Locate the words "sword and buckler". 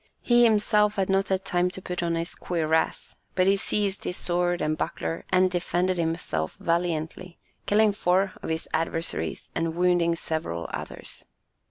4.17-5.25